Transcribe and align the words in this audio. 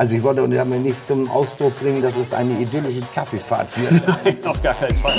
Also 0.00 0.16
ich 0.16 0.22
wollte 0.22 0.48
damit 0.48 0.82
nicht 0.82 1.06
zum 1.06 1.30
Ausdruck 1.30 1.78
bringen, 1.78 2.00
dass 2.00 2.16
es 2.16 2.32
eine 2.32 2.58
idyllische 2.58 3.02
Kaffeefahrt 3.14 3.68
wird. 3.78 4.02
Nein, 4.24 4.38
auf 4.46 4.62
gar 4.62 4.72
keinen 4.72 4.96
Fall. 4.96 5.12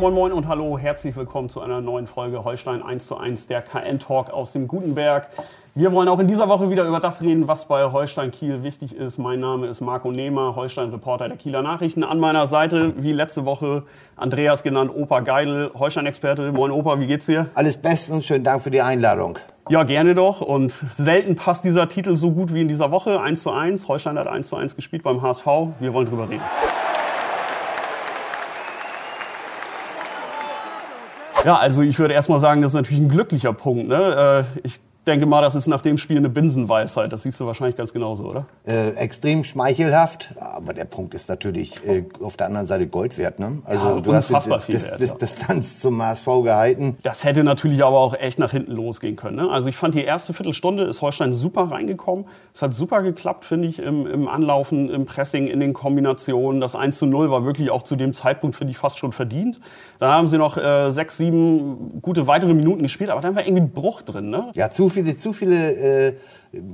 Moin 0.00 0.14
moin 0.14 0.32
und 0.32 0.48
hallo, 0.48 0.78
herzlich 0.78 1.14
willkommen 1.14 1.50
zu 1.50 1.60
einer 1.60 1.82
neuen 1.82 2.06
Folge 2.06 2.42
Holstein 2.42 2.82
1 2.82 3.06
zu 3.06 3.18
1, 3.18 3.48
der 3.48 3.60
KN-Talk 3.60 4.30
aus 4.30 4.52
dem 4.52 4.66
Gutenberg. 4.66 5.28
Wir 5.74 5.92
wollen 5.92 6.08
auch 6.08 6.18
in 6.20 6.26
dieser 6.26 6.48
Woche 6.48 6.70
wieder 6.70 6.86
über 6.86 7.00
das 7.00 7.20
reden, 7.20 7.48
was 7.48 7.68
bei 7.68 7.84
Holstein 7.84 8.30
Kiel 8.30 8.62
wichtig 8.62 8.96
ist. 8.96 9.18
Mein 9.18 9.40
Name 9.40 9.66
ist 9.66 9.82
Marco 9.82 10.10
Nehmer, 10.10 10.56
Holstein-Reporter 10.56 11.28
der 11.28 11.36
Kieler 11.36 11.60
Nachrichten. 11.60 12.02
An 12.02 12.18
meiner 12.18 12.46
Seite, 12.46 12.94
wie 12.96 13.12
letzte 13.12 13.44
Woche, 13.44 13.82
Andreas 14.16 14.62
genannt, 14.62 14.90
Opa 14.94 15.20
Geidel, 15.20 15.70
Holstein-Experte. 15.78 16.52
Moin 16.52 16.70
Opa, 16.70 16.98
wie 16.98 17.06
geht's 17.06 17.26
dir? 17.26 17.50
Alles 17.54 17.76
bestens, 17.76 18.24
schönen 18.24 18.44
Dank 18.44 18.62
für 18.62 18.70
die 18.70 18.80
Einladung. 18.80 19.38
Ja, 19.68 19.82
gerne 19.82 20.14
doch. 20.14 20.40
Und 20.40 20.72
selten 20.72 21.34
passt 21.34 21.62
dieser 21.64 21.90
Titel 21.90 22.16
so 22.16 22.30
gut 22.30 22.54
wie 22.54 22.62
in 22.62 22.68
dieser 22.68 22.90
Woche. 22.90 23.20
1 23.20 23.42
zu 23.42 23.50
1. 23.50 23.86
Holstein 23.86 24.18
hat 24.18 24.28
1 24.28 24.48
zu 24.48 24.56
1 24.56 24.76
gespielt 24.76 25.02
beim 25.02 25.20
HSV. 25.20 25.46
Wir 25.78 25.92
wollen 25.92 26.06
drüber 26.06 26.30
reden. 26.30 26.42
Ja, 31.44 31.56
also 31.56 31.82
ich 31.82 31.98
würde 31.98 32.14
erstmal 32.14 32.40
sagen, 32.40 32.60
das 32.60 32.72
ist 32.72 32.76
natürlich 32.76 33.02
ein 33.02 33.08
glücklicher 33.08 33.52
Punkt. 33.52 33.88
Ne? 33.88 34.44
Äh, 34.54 34.60
ich 34.62 34.80
denke 35.06 35.26
mal, 35.26 35.40
das 35.40 35.54
ist 35.54 35.66
nach 35.66 35.80
dem 35.80 35.98
Spiel 35.98 36.18
eine 36.18 36.28
Binsenweisheit. 36.28 37.12
Das 37.12 37.22
siehst 37.22 37.40
du 37.40 37.46
wahrscheinlich 37.46 37.76
ganz 37.76 37.92
genauso, 37.92 38.24
oder? 38.24 38.46
Äh, 38.66 38.90
extrem 38.90 39.44
schmeichelhaft, 39.44 40.34
aber 40.38 40.74
der 40.74 40.84
Punkt 40.84 41.14
ist 41.14 41.28
natürlich 41.28 41.84
äh, 41.86 42.04
auf 42.22 42.36
der 42.36 42.46
anderen 42.46 42.66
Seite 42.66 42.86
Gold 42.86 43.16
wert. 43.16 43.38
Ne? 43.38 43.62
Also 43.64 43.86
ja, 43.86 44.00
du 44.00 44.14
hast 44.14 44.30
die, 44.30 44.72
Dis 44.72 44.90
Dis 44.98 45.16
Distanz 45.16 45.80
zum 45.80 46.02
HSV 46.02 46.26
gehalten. 46.44 46.96
Das 47.02 47.24
hätte 47.24 47.44
natürlich 47.44 47.82
aber 47.82 47.98
auch 47.98 48.14
echt 48.14 48.38
nach 48.38 48.50
hinten 48.50 48.72
losgehen 48.72 49.16
können. 49.16 49.36
Ne? 49.36 49.50
Also 49.50 49.68
ich 49.68 49.76
fand 49.76 49.94
die 49.94 50.04
erste 50.04 50.34
Viertelstunde 50.34 50.84
ist 50.84 51.00
Holstein 51.00 51.32
super 51.32 51.70
reingekommen. 51.70 52.26
Es 52.52 52.60
hat 52.60 52.74
super 52.74 53.02
geklappt, 53.02 53.44
finde 53.44 53.68
ich, 53.68 53.78
im, 53.78 54.06
im, 54.06 54.28
Anlaufen, 54.28 54.90
im 54.90 55.06
Pressing, 55.06 55.46
in 55.46 55.60
den 55.60 55.72
Kombinationen. 55.72 56.60
Das 56.60 56.76
1 56.76 56.98
zu 56.98 57.06
0 57.06 57.30
war 57.30 57.44
wirklich 57.44 57.70
auch 57.70 57.82
zu 57.84 57.96
dem 57.96 58.12
Zeitpunkt, 58.12 58.56
finde 58.56 58.72
ich, 58.72 58.78
fast 58.78 58.98
schon 58.98 59.12
verdient. 59.12 59.60
Dann 59.98 60.10
haben 60.10 60.28
sie 60.28 60.36
noch 60.36 60.58
äh, 60.58 60.90
sechs, 60.90 61.16
sieben 61.16 62.00
gute 62.02 62.26
weitere 62.26 62.52
Minuten 62.52 62.82
gespielt, 62.82 63.10
aber 63.10 63.20
dann 63.20 63.34
war 63.34 63.46
irgendwie 63.46 63.62
ein 63.62 63.70
Bruch 63.70 64.02
drin. 64.02 64.28
Ne? 64.28 64.50
Ja, 64.54 64.70
zu 64.70 64.89
viele, 64.90 65.16
zu 65.16 65.32
viele, 65.32 66.08
äh, 66.08 66.14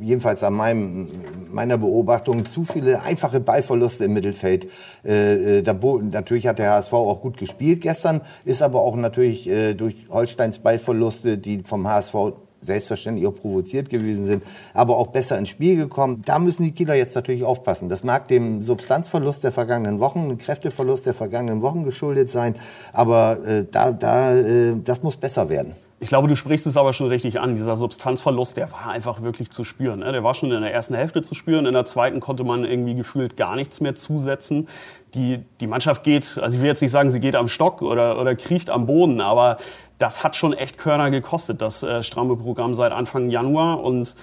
jedenfalls 0.01 0.43
an 0.43 0.55
meinem, 0.55 1.09
meiner 1.53 1.79
Beobachtung, 1.79 2.45
zu 2.45 2.65
viele 2.65 3.03
einfache 3.03 3.41
Ballverluste 3.41 4.05
im 4.05 4.15
Mittelfeld. 4.15 4.69
Äh, 5.05 5.59
äh 5.59 5.63
da, 5.63 5.75
natürlich 5.75 6.47
hat 6.47 6.59
der 6.59 6.73
HSV 6.73 6.93
auch 6.93 7.21
gut 7.21 7.37
gespielt 7.37 7.83
gestern, 7.83 8.21
ist 8.45 8.63
aber 8.63 8.81
auch 8.81 8.97
natürlich 8.97 9.49
äh, 9.49 9.75
durch 9.75 10.07
Holsteins 10.11 10.59
Ballverluste, 10.59 11.39
die 11.39 11.63
vom 11.63 11.87
HSV 11.87 12.15
selbstverständlich 12.61 13.27
auch 13.27 13.35
provoziert 13.35 13.89
gewesen 13.89 14.27
sind, 14.27 14.43
aber 14.75 14.97
auch 14.97 15.09
besser 15.09 15.39
ins 15.39 15.49
Spiel 15.49 15.77
gekommen. 15.77 16.23
Da 16.25 16.39
müssen 16.39 16.65
die 16.65 16.73
Kieler 16.73 16.95
jetzt 16.95 17.15
natürlich 17.15 17.45
aufpassen. 17.45 17.89
Das 17.89 18.05
mag 18.05 18.29
dem 18.29 18.63
Substanzverlust 18.63 19.45
der 19.45 19.53
vergangenen 19.53 20.01
Wochen, 20.01 20.29
dem 20.29 20.39
Kräfteverlust 20.39 21.07
der 21.07 21.15
vergangenen 21.15 21.63
Wochen 21.63 21.85
geschuldet 21.85 22.29
sein, 22.29 22.57
aber 22.93 23.39
äh, 23.47 23.65
da, 23.71 23.93
da, 23.93 24.35
äh, 24.35 24.75
das 24.85 25.03
muss 25.03 25.17
besser 25.17 25.49
werden. 25.49 25.75
Ich 25.99 26.09
glaube, 26.09 26.29
du 26.29 26.37
sprichst 26.37 26.67
es 26.67 26.77
aber 26.77 26.93
schon 26.93 27.09
richtig 27.09 27.41
an. 27.41 27.57
Dieser 27.57 27.75
Substanzverlust, 27.75 28.59
der 28.59 28.71
war 28.71 28.89
einfach 28.89 29.23
wirklich 29.23 29.51
zu 29.51 29.65
spüren. 29.65 30.01
Ne? 30.01 30.13
Der 30.13 30.23
war 30.23 30.35
schon 30.35 30.53
in 30.53 30.61
der 30.61 30.73
ersten 30.73 30.95
Hälfte 30.95 31.23
zu 31.23 31.35
spüren. 31.35 31.65
In 31.65 31.73
der 31.73 31.87
zweiten 31.87 32.21
konnte 32.21 32.45
man 32.45 32.65
irgendwie 32.67 32.95
gefühlt 32.95 33.39
gar 33.39 33.57
nichts 33.57 33.81
mehr 33.81 33.95
zusetzen. 33.95 34.69
Die, 35.15 35.43
die 35.61 35.67
Mannschaft 35.67 36.03
geht, 36.03 36.39
also 36.43 36.57
ich 36.57 36.61
will 36.61 36.69
jetzt 36.69 36.83
nicht 36.83 36.91
sagen, 36.91 37.11
sie 37.11 37.21
geht 37.21 37.35
am 37.35 37.49
Stock 37.49 37.81
oder, 37.81 38.21
oder 38.21 38.35
kriecht 38.37 38.69
am 38.69 38.85
Boden, 38.85 39.23
aber 39.23 39.57
das 39.97 40.23
hat 40.23 40.37
schon 40.37 40.53
echt 40.53 40.77
Körner 40.77 41.11
gekostet, 41.11 41.63
das 41.63 41.83
äh, 41.83 42.03
stramme 42.03 42.37
Programm 42.37 42.75
seit 42.75 42.93
Anfang 42.93 43.31
Januar. 43.31 43.83
Und 43.83 44.15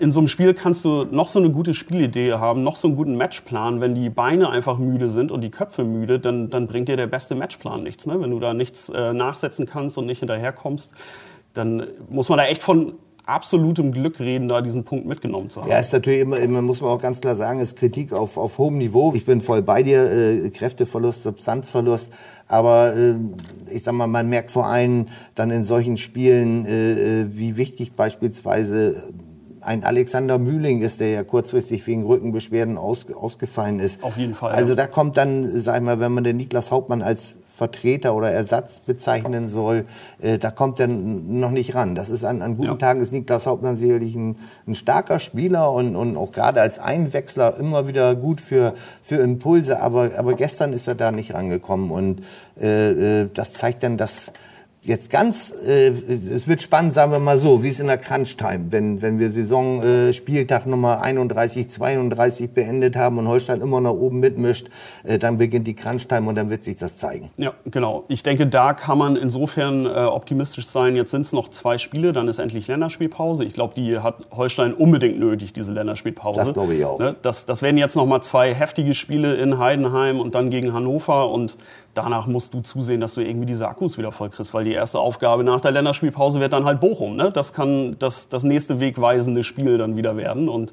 in 0.00 0.10
so 0.10 0.18
einem 0.18 0.26
Spiel 0.26 0.52
kannst 0.52 0.84
du 0.84 1.04
noch 1.04 1.28
so 1.28 1.38
eine 1.38 1.50
gute 1.50 1.74
Spielidee 1.74 2.32
haben, 2.32 2.64
noch 2.64 2.74
so 2.74 2.88
einen 2.88 2.96
guten 2.96 3.16
Matchplan. 3.16 3.80
Wenn 3.80 3.94
die 3.94 4.10
Beine 4.10 4.50
einfach 4.50 4.78
müde 4.78 5.08
sind 5.08 5.30
und 5.30 5.42
die 5.42 5.50
Köpfe 5.50 5.84
müde, 5.84 6.18
dann, 6.18 6.50
dann 6.50 6.66
bringt 6.66 6.88
dir 6.88 6.96
der 6.96 7.06
beste 7.06 7.36
Matchplan 7.36 7.84
nichts. 7.84 8.04
Ne? 8.04 8.20
Wenn 8.20 8.32
du 8.32 8.40
da 8.40 8.52
nichts 8.52 8.88
äh, 8.88 9.12
nachsetzen 9.12 9.66
kannst 9.66 9.96
und 9.96 10.06
nicht 10.06 10.18
hinterherkommst, 10.18 10.92
dann 11.52 11.86
muss 12.08 12.28
man 12.28 12.38
da 12.38 12.46
echt 12.46 12.64
von 12.64 12.94
absolutem 13.26 13.92
Glück 13.92 14.18
reden, 14.18 14.48
da 14.48 14.60
diesen 14.60 14.84
Punkt 14.84 15.06
mitgenommen 15.06 15.50
zu 15.50 15.62
haben. 15.62 15.70
Ja, 15.70 15.78
ist 15.78 15.92
natürlich 15.92 16.20
immer, 16.20 16.38
immer 16.38 16.62
muss 16.62 16.80
man 16.80 16.90
auch 16.90 17.00
ganz 17.00 17.20
klar 17.20 17.36
sagen, 17.36 17.60
ist 17.60 17.76
Kritik 17.76 18.12
auf, 18.12 18.36
auf 18.36 18.58
hohem 18.58 18.78
Niveau. 18.78 19.14
Ich 19.14 19.24
bin 19.24 19.40
voll 19.40 19.62
bei 19.62 19.82
dir, 19.82 20.10
äh, 20.10 20.50
Kräfteverlust, 20.50 21.22
Substanzverlust. 21.22 22.10
Aber 22.48 22.96
äh, 22.96 23.14
ich 23.70 23.84
sag 23.84 23.94
mal, 23.94 24.08
man 24.08 24.28
merkt 24.28 24.50
vor 24.50 24.66
allem 24.66 25.06
dann 25.36 25.50
in 25.50 25.62
solchen 25.62 25.96
Spielen, 25.96 26.66
äh, 26.66 27.22
äh 27.22 27.26
wie 27.32 27.56
wichtig 27.56 27.92
beispielsweise 27.94 29.12
ein 29.62 29.84
Alexander 29.84 30.38
Mühling 30.38 30.82
ist, 30.82 31.00
der 31.00 31.10
ja 31.10 31.22
kurzfristig 31.22 31.86
wegen 31.86 32.04
Rückenbeschwerden 32.04 32.78
aus, 32.78 33.06
ausgefallen 33.12 33.80
ist. 33.80 34.02
Auf 34.02 34.16
jeden 34.16 34.34
Fall. 34.34 34.52
Also 34.52 34.74
da 34.74 34.86
kommt 34.86 35.16
dann, 35.16 35.60
sag 35.60 35.76
ich 35.76 35.82
mal, 35.82 36.00
wenn 36.00 36.12
man 36.12 36.24
den 36.24 36.36
Niklas 36.36 36.70
Hauptmann 36.70 37.02
als 37.02 37.36
Vertreter 37.46 38.14
oder 38.14 38.30
Ersatz 38.30 38.80
bezeichnen 38.80 39.48
soll, 39.48 39.84
äh, 40.20 40.38
da 40.38 40.50
kommt 40.50 40.80
er 40.80 40.86
noch 40.86 41.50
nicht 41.50 41.74
ran. 41.74 41.94
Das 41.94 42.08
ist 42.08 42.24
an, 42.24 42.40
an 42.40 42.56
guten 42.56 42.70
ja. 42.70 42.76
Tagen 42.76 43.02
ist 43.02 43.12
Niklas 43.12 43.46
Hauptmann 43.46 43.76
sicherlich 43.76 44.14
ein, 44.14 44.36
ein 44.66 44.74
starker 44.74 45.20
Spieler 45.20 45.70
und, 45.70 45.94
und 45.94 46.16
auch 46.16 46.32
gerade 46.32 46.62
als 46.62 46.78
Einwechsler 46.78 47.58
immer 47.58 47.86
wieder 47.86 48.14
gut 48.14 48.40
für, 48.40 48.74
für 49.02 49.16
Impulse. 49.16 49.82
Aber, 49.82 50.10
aber 50.16 50.34
gestern 50.34 50.72
ist 50.72 50.88
er 50.88 50.94
da 50.94 51.12
nicht 51.12 51.34
rangekommen 51.34 51.90
und 51.90 52.22
äh, 52.58 53.22
äh 53.22 53.28
das 53.34 53.52
zeigt 53.52 53.82
dann, 53.82 53.98
dass 53.98 54.32
Jetzt 54.82 55.10
ganz, 55.10 55.52
äh, 55.66 55.88
es 55.88 56.48
wird 56.48 56.62
spannend, 56.62 56.94
sagen 56.94 57.12
wir 57.12 57.18
mal 57.18 57.36
so, 57.36 57.62
wie 57.62 57.68
es 57.68 57.80
in 57.80 57.88
der 57.88 57.98
Crunch-Time, 57.98 58.68
wenn, 58.70 59.02
wenn 59.02 59.18
wir 59.18 59.28
Saison 59.28 59.82
äh, 59.82 60.14
Spieltag 60.14 60.66
Nummer 60.66 61.02
31, 61.02 61.68
32 61.68 62.50
beendet 62.50 62.96
haben 62.96 63.18
und 63.18 63.28
Holstein 63.28 63.60
immer 63.60 63.82
noch 63.82 63.92
oben 63.92 64.20
mitmischt, 64.20 64.68
äh, 65.04 65.18
dann 65.18 65.36
beginnt 65.36 65.66
die 65.66 65.74
Crunch-Time 65.74 66.26
und 66.26 66.34
dann 66.36 66.48
wird 66.48 66.64
sich 66.64 66.76
das 66.76 66.96
zeigen. 66.96 67.30
Ja, 67.36 67.52
genau. 67.66 68.04
Ich 68.08 68.22
denke, 68.22 68.46
da 68.46 68.72
kann 68.72 68.96
man 68.96 69.16
insofern 69.16 69.84
äh, 69.84 69.90
optimistisch 69.90 70.66
sein. 70.66 70.96
Jetzt 70.96 71.10
sind 71.10 71.22
es 71.22 71.34
noch 71.34 71.50
zwei 71.50 71.76
Spiele, 71.76 72.14
dann 72.14 72.26
ist 72.26 72.38
endlich 72.38 72.66
Länderspielpause. 72.66 73.44
Ich 73.44 73.52
glaube, 73.52 73.74
die 73.74 73.98
hat 73.98 74.14
Holstein 74.30 74.72
unbedingt 74.72 75.18
nötig, 75.18 75.52
diese 75.52 75.74
Länderspielpause. 75.74 76.40
Das 76.40 76.54
glaube 76.54 76.74
ich 76.74 76.86
auch. 76.86 76.98
Ne? 76.98 77.14
Das, 77.20 77.44
das 77.44 77.60
werden 77.60 77.76
jetzt 77.76 77.96
noch 77.96 78.06
mal 78.06 78.22
zwei 78.22 78.54
heftige 78.54 78.94
Spiele 78.94 79.34
in 79.34 79.58
Heidenheim 79.58 80.18
und 80.18 80.34
dann 80.34 80.48
gegen 80.48 80.72
Hannover 80.72 81.30
und 81.30 81.58
danach 81.94 82.26
musst 82.26 82.54
du 82.54 82.60
zusehen, 82.60 83.00
dass 83.00 83.14
du 83.14 83.20
irgendwie 83.20 83.46
diese 83.46 83.68
Akkus 83.68 83.98
wieder 83.98 84.12
voll 84.12 84.30
kriegst, 84.30 84.54
weil 84.54 84.64
die 84.64 84.72
erste 84.72 84.98
Aufgabe 84.98 85.44
nach 85.44 85.60
der 85.60 85.72
Länderspielpause 85.72 86.40
wird 86.40 86.52
dann 86.52 86.64
halt 86.64 86.80
Bochum. 86.80 87.16
Ne? 87.16 87.30
Das 87.30 87.52
kann 87.52 87.96
das, 87.98 88.28
das 88.28 88.42
nächste 88.42 88.80
wegweisende 88.80 89.42
Spiel 89.42 89.78
dann 89.78 89.96
wieder 89.96 90.16
werden. 90.16 90.48
Und 90.48 90.72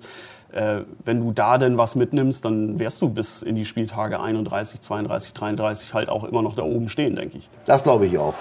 äh, 0.52 0.82
wenn 1.06 1.20
du 1.20 1.32
da 1.32 1.58
denn 1.58 1.78
was 1.78 1.96
mitnimmst, 1.96 2.46
dann 2.46 2.80
wirst 2.80 3.02
du 3.02 3.10
bis 3.10 3.42
in 3.42 3.56
die 3.56 3.66
Spieltage 3.66 4.20
31, 4.20 4.82
32, 4.82 5.34
33 5.34 5.94
halt 5.94 6.10
auch 6.10 6.24
immer 6.24 6.42
noch 6.42 6.56
da 6.56 6.64
oben 6.64 6.90
stehen, 6.90 7.16
denke 7.16 7.40
ich. 7.40 7.50
Das 7.66 7.84
glaube 7.84 8.06
ich 8.06 8.18
auch. 8.18 8.34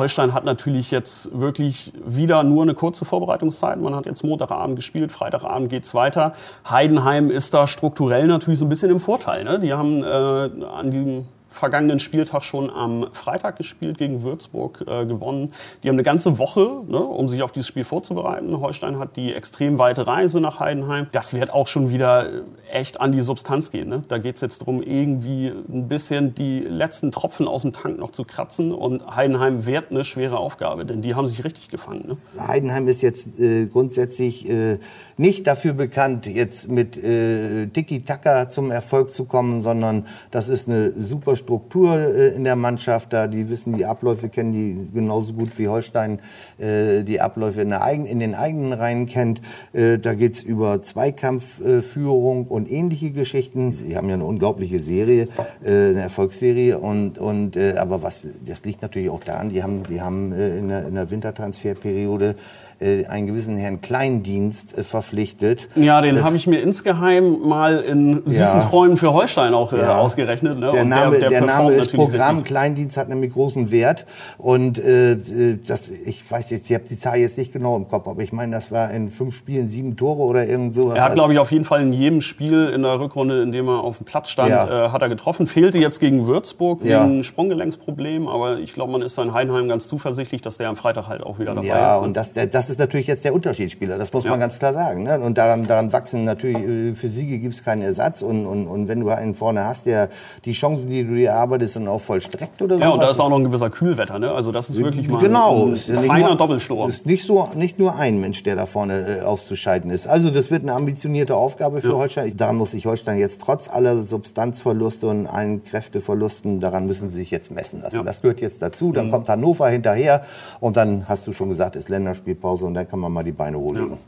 Holstein 0.00 0.34
hat 0.34 0.44
natürlich 0.44 0.90
jetzt 0.90 1.38
wirklich 1.38 1.92
wieder 2.04 2.42
nur 2.42 2.62
eine 2.62 2.74
kurze 2.74 3.04
Vorbereitungszeit. 3.04 3.80
Man 3.80 3.94
hat 3.94 4.06
jetzt 4.06 4.24
Montagabend 4.24 4.74
gespielt, 4.74 5.12
Freitagabend 5.12 5.70
geht 5.70 5.84
es 5.84 5.94
weiter. 5.94 6.32
Heidenheim 6.68 7.30
ist 7.30 7.54
da 7.54 7.68
strukturell 7.68 8.26
natürlich 8.26 8.58
so 8.58 8.64
ein 8.64 8.68
bisschen 8.68 8.90
im 8.90 8.98
Vorteil. 8.98 9.44
Ne? 9.44 9.60
Die 9.60 9.72
haben 9.72 10.02
äh, 10.02 10.06
an 10.06 10.90
diesem 10.90 11.26
vergangenen 11.50 11.98
Spieltag 11.98 12.42
schon 12.42 12.70
am 12.70 13.08
Freitag 13.12 13.56
gespielt, 13.56 13.98
gegen 13.98 14.22
Würzburg 14.22 14.84
äh, 14.86 15.04
gewonnen. 15.04 15.52
Die 15.82 15.88
haben 15.88 15.96
eine 15.96 16.02
ganze 16.02 16.38
Woche, 16.38 16.82
ne, 16.88 16.98
um 16.98 17.28
sich 17.28 17.42
auf 17.42 17.52
dieses 17.52 17.66
Spiel 17.66 17.84
vorzubereiten. 17.84 18.60
Holstein 18.60 18.98
hat 18.98 19.16
die 19.16 19.34
extrem 19.34 19.78
weite 19.78 20.06
Reise 20.06 20.40
nach 20.40 20.60
Heidenheim. 20.60 21.08
Das 21.12 21.34
wird 21.34 21.52
auch 21.52 21.66
schon 21.66 21.90
wieder 21.90 22.30
echt 22.70 23.00
an 23.00 23.12
die 23.12 23.20
Substanz 23.20 23.70
gehen. 23.70 23.88
Ne? 23.88 24.02
Da 24.08 24.18
geht 24.18 24.36
es 24.36 24.40
jetzt 24.40 24.60
darum, 24.60 24.82
irgendwie 24.82 25.48
ein 25.48 25.88
bisschen 25.88 26.34
die 26.34 26.60
letzten 26.60 27.10
Tropfen 27.10 27.48
aus 27.48 27.62
dem 27.62 27.72
Tank 27.72 27.98
noch 27.98 28.12
zu 28.12 28.24
kratzen. 28.24 28.72
Und 28.72 29.16
Heidenheim 29.16 29.66
wird 29.66 29.90
eine 29.90 30.04
schwere 30.04 30.38
Aufgabe, 30.38 30.86
denn 30.86 31.02
die 31.02 31.14
haben 31.14 31.26
sich 31.26 31.44
richtig 31.44 31.68
gefangen. 31.68 32.04
Ne? 32.06 32.46
Heidenheim 32.46 32.86
ist 32.88 33.02
jetzt 33.02 33.40
äh, 33.40 33.66
grundsätzlich 33.66 34.48
äh, 34.48 34.78
nicht 35.16 35.46
dafür 35.46 35.72
bekannt, 35.74 36.26
jetzt 36.26 36.68
mit 36.68 36.96
äh, 36.96 37.66
Tiki-Taka 37.66 38.48
zum 38.48 38.70
Erfolg 38.70 39.12
zu 39.12 39.24
kommen, 39.24 39.62
sondern 39.62 40.06
das 40.30 40.48
ist 40.48 40.68
eine 40.68 40.92
super 40.92 41.36
Struktur 41.40 41.98
äh, 41.98 42.28
in 42.28 42.44
der 42.44 42.56
Mannschaft. 42.56 43.12
Da 43.12 43.26
die 43.26 43.50
wissen 43.50 43.76
die 43.76 43.84
Abläufe, 43.84 44.28
kennen 44.28 44.52
die 44.52 44.88
genauso 44.94 45.34
gut 45.34 45.58
wie 45.58 45.68
Holstein 45.68 46.20
äh, 46.58 47.02
die 47.02 47.20
Abläufe 47.20 47.60
in, 47.62 47.70
der 47.70 47.82
eigen, 47.82 48.06
in 48.06 48.20
den 48.20 48.34
eigenen 48.34 48.72
Reihen 48.72 49.06
kennt. 49.06 49.40
Äh, 49.72 49.98
da 49.98 50.14
geht's 50.14 50.42
über 50.42 50.82
Zweikampfführung 50.82 52.46
und 52.46 52.70
ähnliche 52.70 53.10
Geschichten. 53.10 53.72
Sie 53.72 53.96
haben 53.96 54.08
ja 54.08 54.14
eine 54.14 54.24
unglaubliche 54.24 54.78
Serie, 54.78 55.28
äh, 55.64 55.70
eine 55.70 56.02
Erfolgsserie. 56.02 56.78
Und, 56.78 57.18
und, 57.18 57.56
äh, 57.56 57.74
aber 57.76 58.02
was, 58.02 58.22
das 58.46 58.64
liegt 58.64 58.82
natürlich 58.82 59.10
auch 59.10 59.20
daran, 59.20 59.50
die 59.50 59.62
haben, 59.62 59.84
die 59.84 60.00
haben 60.00 60.32
äh, 60.32 60.58
in, 60.58 60.68
der, 60.68 60.86
in 60.86 60.94
der 60.94 61.10
Wintertransferperiode 61.10 62.36
äh, 62.80 63.06
einen 63.06 63.26
gewissen 63.26 63.56
Herrn 63.56 63.80
Kleindienst 63.80 64.76
äh, 64.76 64.84
verpflichtet. 64.84 65.68
Ja, 65.74 66.00
den 66.00 66.16
äh, 66.16 66.20
habe 66.20 66.36
ich 66.36 66.46
mir 66.46 66.60
insgeheim 66.60 67.40
mal 67.40 67.80
in 67.80 68.22
süßen 68.24 68.60
ja. 68.60 68.64
Träumen 68.64 68.96
für 68.96 69.12
Holstein 69.12 69.54
auch 69.54 69.72
äh, 69.72 69.80
ja. 69.80 69.98
ausgerechnet. 69.98 70.58
Ne? 70.58 70.72
Der, 70.72 70.84
Name, 70.84 71.18
der, 71.18 71.28
der, 71.28 71.40
der 71.40 71.40
Name 71.42 71.72
ist 71.72 71.92
Programm. 71.92 72.36
Richtig. 72.36 72.46
Kleindienst 72.46 72.96
hat 72.96 73.08
nämlich 73.08 73.32
großen 73.32 73.70
Wert. 73.70 74.06
Und 74.38 74.78
äh, 74.78 75.12
äh, 75.12 75.58
das, 75.66 75.90
ich 75.90 76.28
weiß 76.28 76.50
jetzt, 76.50 76.70
ich 76.70 76.74
habe 76.74 76.84
die 76.88 76.98
Zahl 76.98 77.18
jetzt 77.18 77.36
nicht 77.36 77.52
genau 77.52 77.76
im 77.76 77.88
Kopf, 77.88 78.08
aber 78.08 78.22
ich 78.22 78.32
meine, 78.32 78.52
das 78.52 78.72
war 78.72 78.90
in 78.90 79.10
fünf 79.10 79.34
Spielen 79.34 79.68
sieben 79.68 79.96
Tore 79.96 80.22
oder 80.22 80.46
irgend 80.46 80.74
sowas. 80.74 80.96
Er 80.96 81.04
hat, 81.04 81.14
glaube 81.14 81.34
ich, 81.34 81.38
auf 81.38 81.52
jeden 81.52 81.64
Fall 81.64 81.82
in 81.82 81.92
jedem 81.92 82.20
Spiel 82.22 82.70
in 82.74 82.82
der 82.82 82.98
Rückrunde, 82.98 83.42
in 83.42 83.52
dem 83.52 83.68
er 83.68 83.84
auf 83.84 83.98
dem 83.98 84.06
Platz 84.06 84.30
stand, 84.30 84.50
ja. 84.50 84.90
hat 84.90 85.02
er 85.02 85.08
getroffen. 85.08 85.46
Fehlte 85.46 85.78
jetzt 85.78 86.00
gegen 86.00 86.26
Würzburg 86.26 86.82
wegen 86.82 87.16
ja. 87.18 87.22
Sprunggelenksproblem, 87.22 88.26
aber 88.26 88.58
ich 88.58 88.72
glaube, 88.72 88.92
man 88.92 89.02
ist 89.02 89.18
in 89.18 89.34
Heidenheim 89.34 89.68
ganz 89.68 89.86
zuversichtlich, 89.86 90.40
dass 90.40 90.56
der 90.56 90.68
am 90.68 90.76
Freitag 90.76 91.08
halt 91.08 91.22
auch 91.22 91.38
wieder 91.38 91.54
dabei 91.54 91.66
ja, 91.66 91.74
ist. 91.74 91.80
Ja, 91.80 91.96
und 91.98 92.16
das, 92.16 92.32
das 92.32 92.69
ist 92.70 92.78
natürlich 92.78 93.06
jetzt 93.06 93.24
der 93.24 93.34
Unterschiedsspieler, 93.34 93.98
das 93.98 94.12
muss 94.12 94.24
man 94.24 94.40
ganz 94.40 94.58
klar 94.58 94.72
sagen. 94.72 95.02
Ne? 95.02 95.20
Und 95.20 95.36
daran, 95.36 95.66
daran 95.66 95.92
wachsen 95.92 96.24
natürlich, 96.24 96.58
äh, 96.58 96.94
für 96.94 97.08
Siege 97.08 97.38
gibt 97.38 97.54
es 97.54 97.64
keinen 97.64 97.82
Ersatz. 97.82 98.22
Und, 98.22 98.46
und, 98.46 98.66
und 98.66 98.88
wenn 98.88 99.00
du 99.00 99.10
einen 99.10 99.34
vorne 99.34 99.64
hast, 99.64 99.86
der 99.86 100.08
die 100.44 100.52
Chancen, 100.52 100.90
die 100.90 101.04
du 101.04 101.14
dir 101.14 101.34
arbeitest, 101.34 101.76
dann 101.76 101.88
auch 101.88 102.00
vollstreckt 102.00 102.62
oder 102.62 102.76
so. 102.76 102.82
Ja, 102.82 102.88
und 102.90 103.02
da 103.02 103.10
ist 103.10 103.20
auch 103.20 103.28
noch 103.28 103.38
ein 103.38 103.44
gewisser 103.44 103.70
Kühlwetter. 103.70 104.18
Ne? 104.18 104.30
Also 104.30 104.52
das 104.52 104.70
ist 104.70 104.82
wirklich 104.82 105.08
mal 105.08 105.20
genau, 105.20 105.66
ein, 105.66 105.72
ein 105.72 106.04
feiner 106.04 106.36
Doppelsturm. 106.36 106.88
ist 106.88 107.06
nicht, 107.06 107.24
so, 107.24 107.48
nicht 107.54 107.78
nur 107.78 107.96
ein 107.96 108.20
Mensch, 108.20 108.42
der 108.42 108.56
da 108.56 108.66
vorne 108.66 109.18
äh, 109.18 109.20
auszuscheiden 109.20 109.90
ist. 109.90 110.06
Also 110.06 110.30
das 110.30 110.50
wird 110.50 110.62
eine 110.62 110.72
ambitionierte 110.72 111.36
Aufgabe 111.36 111.80
für 111.80 111.88
ja. 111.88 111.94
Holstein. 111.94 112.36
Daran 112.36 112.56
muss 112.56 112.70
sich 112.70 112.86
Holstein 112.86 113.18
jetzt 113.18 113.40
trotz 113.40 113.68
aller 113.68 114.02
Substanzverluste 114.02 115.06
und 115.06 115.26
allen 115.26 115.64
Kräfteverlusten, 115.64 116.60
daran 116.60 116.86
müssen 116.86 117.10
sie 117.10 117.18
sich 117.18 117.30
jetzt 117.30 117.50
messen 117.50 117.82
lassen. 117.82 117.96
Ja. 117.96 118.02
Das 118.02 118.22
gehört 118.22 118.40
jetzt 118.40 118.62
dazu. 118.62 118.92
Dann 118.92 119.06
mhm. 119.06 119.10
kommt 119.10 119.28
Hannover 119.28 119.68
hinterher 119.68 120.22
und 120.60 120.76
dann 120.76 121.08
hast 121.08 121.26
du 121.26 121.32
schon 121.32 121.48
gesagt, 121.48 121.76
ist 121.76 121.88
Länderspielpause 121.88 122.59
und 122.66 122.74
dann 122.74 122.88
kann 122.88 122.98
man 122.98 123.12
mal 123.12 123.24
die 123.24 123.32
Beine 123.32 123.58
hochlegen. 123.58 123.92
Ja. 123.92 123.98